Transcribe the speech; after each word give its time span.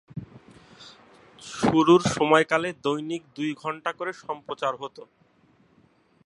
শুরুর 1.41 2.01
সময়কালে 2.15 2.69
দৈনিক 2.83 3.23
দুটি 3.35 3.53
করে 3.99 4.11
সম্প্রচার 4.23 4.73
হত। 4.75 4.97